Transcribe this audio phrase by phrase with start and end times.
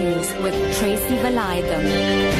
[0.00, 2.39] News with Tracy Valaydham.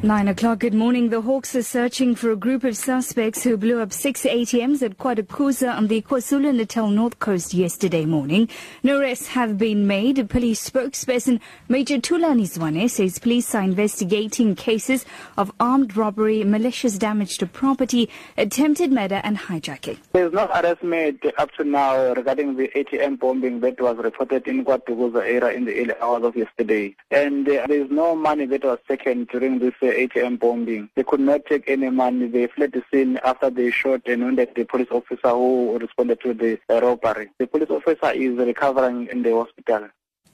[0.00, 1.10] Nine o'clock, good morning.
[1.10, 4.96] The Hawks are searching for a group of suspects who blew up six ATMs at
[4.96, 8.48] KwaDokuza on the KwaZulu-Natal North Coast yesterday morning.
[8.84, 10.20] No arrests have been made.
[10.20, 15.04] A police spokesperson, Major Thulani Zwane, says police are investigating cases
[15.36, 19.98] of armed robbery, malicious damage to property, attempted murder and hijacking.
[20.12, 24.46] There is no arrest made up to now regarding the ATM bombing that was reported
[24.46, 26.94] in KwaDokuza area in the early hours of yesterday.
[27.10, 30.88] And uh, there is no money that was taken during this uh, ATM bombing.
[30.94, 32.26] They could not take any money.
[32.28, 36.34] They fled the scene after they shot and wounded the police officer who responded to
[36.34, 37.30] the uh, robbery.
[37.38, 39.88] The police officer is recovering in the hospital.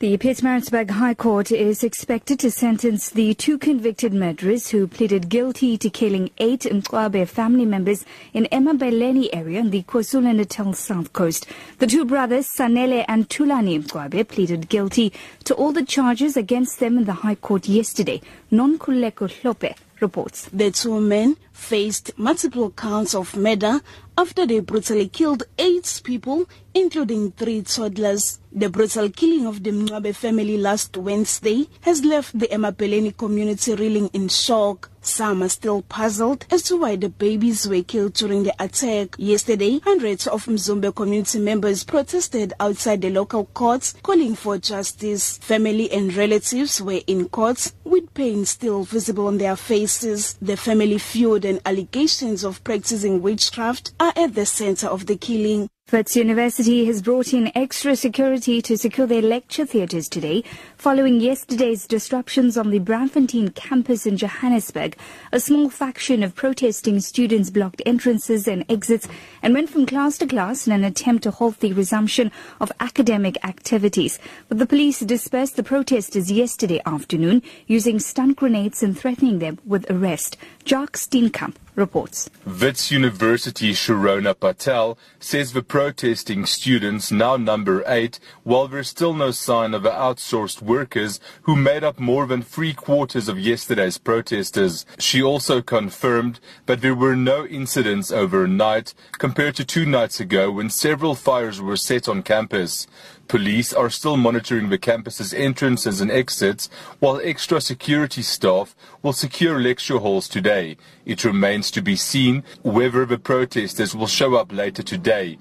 [0.00, 5.76] The Pietermaritzburg High Court is expected to sentence the two convicted murderers who pleaded guilty
[5.76, 11.46] to killing eight Mqwabe family members in Emma Emabeleni area on the KwaZulu-Natal South Coast.
[11.80, 15.12] The two brothers, Sanele and Thulani Mqwabe, pleaded guilty
[15.44, 18.22] to all the charges against them in the High Court yesterday.
[18.50, 20.48] Nonkululeko Hlophe reports.
[20.50, 23.82] The two men faced multiple counts of murder
[24.16, 28.38] after they brutally killed eight people, including three toddlers.
[28.52, 34.08] The brutal killing of the Mqwabe family last Wednesday has left the Emapeleni community reeling
[34.12, 34.90] in shock.
[35.02, 39.14] Some are still puzzled as to why the babies were killed during the attack.
[39.18, 45.38] Yesterday, hundreds of Mzumbe community members protested outside the local courts calling for justice.
[45.38, 50.36] Family and relatives were in courts with pain still visible on their faces.
[50.42, 55.68] The family feud and allegations of practicing witchcraft are at the center of the killing.
[55.92, 60.44] Wits University has brought in extra security to secure their lecture theatres today,
[60.76, 64.96] following yesterday's disruptions on the Braamfontein campus in Johannesburg.
[65.32, 69.08] A small faction of protesting students blocked entrances and exits
[69.42, 72.30] and went from class to class in an attempt to halt the resumption
[72.60, 74.20] of academic activities.
[74.48, 79.90] But the police dispersed the protesters yesterday afternoon using stun grenades and threatening them with
[79.90, 80.36] arrest.
[80.64, 82.28] Jock Steenkamp reports.
[82.44, 89.30] Wits University Shirona Patel says the protesting students now number eight, while there's still no
[89.30, 94.84] sign of the outsourced workers who made up more than three quarters of yesterday's protesters.
[94.98, 100.70] She also confirmed that there were no incidents overnight compared to two nights ago when
[100.70, 102.86] several fires were set on campus.
[103.30, 106.68] Police are still monitoring the campus's entrances and exits,
[106.98, 108.74] while extra security staff
[109.04, 110.76] will secure lecture halls today.
[111.06, 115.38] It remains to be seen whether the protesters will show up later today.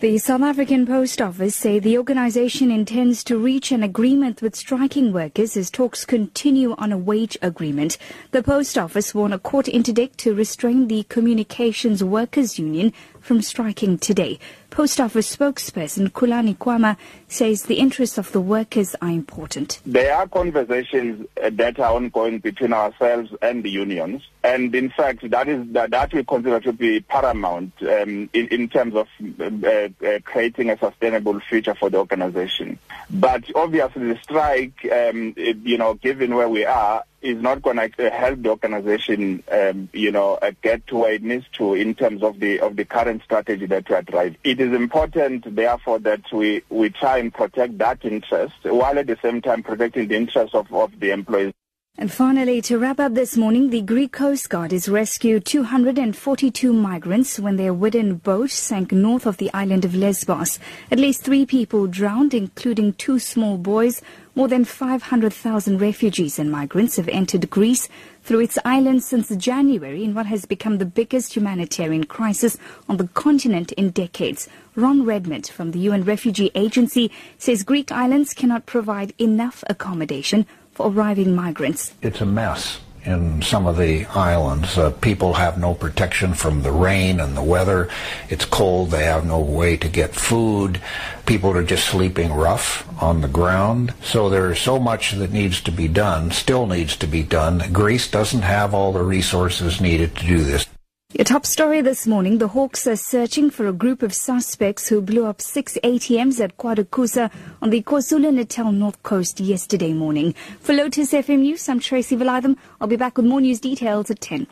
[0.00, 5.10] The South African Post Office say the organization intends to reach an agreement with striking
[5.10, 7.96] workers as talks continue on a wage agreement.
[8.30, 12.92] The Post Office won a court interdict to restrain the Communications Workers Union
[13.26, 14.38] from striking today.
[14.70, 19.80] Post Office spokesperson Khulani Qoma says the interests of the workers are important.
[19.84, 25.28] There are conversations uh, that are ongoing between ourselves and the unions, and in fact,
[25.28, 29.08] that is that, that we consider to be paramount um, in, in terms of
[29.40, 32.78] uh, uh, creating a sustainable future for the organization.
[33.10, 37.76] But obviously, the strike, um, it, you know, given where we are, is not going
[37.76, 41.94] to help the organization, um, you know, uh, get to where it needs to in
[41.94, 44.36] terms of the of the current strategy that we are driving.
[44.44, 49.18] It is important, therefore, that we, we try and protect that interest while at the
[49.22, 51.52] same time protecting the interests of, of the employees.
[51.98, 57.40] And finally, to wrap up this morning, the Greek Coast Guard has rescued 242 migrants
[57.40, 60.58] when their wooden boat sank north of the island of Lesbos.
[60.90, 64.02] At least three people drowned, including two small boys.
[64.34, 67.88] More than 500,000 refugees and migrants have entered Greece
[68.22, 72.58] through its islands since January in what has become the biggest humanitarian crisis
[72.90, 74.50] on the continent in decades.
[74.74, 80.44] Ron Redmond from the UN Refugee Agency says Greek islands cannot provide enough accommodation
[80.76, 81.94] for arriving migrants.
[82.02, 84.76] It's a mess in some of the islands.
[84.76, 87.88] Uh, people have no protection from the rain and the weather.
[88.28, 88.90] It's cold.
[88.90, 90.80] They have no way to get food.
[91.24, 93.94] People are just sleeping rough on the ground.
[94.02, 97.72] So there's so much that needs to be done, still needs to be done.
[97.72, 100.66] Greece doesn't have all the resources needed to do this.
[101.14, 105.00] Your top story this morning, the Hawks are searching for a group of suspects who
[105.00, 107.30] blew up six ATMs at KwaDokuza
[107.62, 110.34] on the KwaZulu-Natal North Coast yesterday morning.
[110.58, 112.56] For Lotus FM News, I'm Tracy Valaydham.
[112.80, 114.48] I'll be back with more news details at 10.